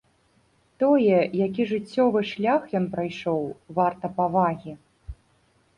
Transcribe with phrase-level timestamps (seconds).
[0.83, 1.17] Тое,
[1.47, 3.41] які жыццёвы шлях ён прайшоў,
[3.81, 4.73] варта павагі.